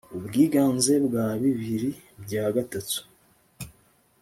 [0.17, 1.89] ubwiganze bwa bibiri
[2.23, 2.99] bya gatatu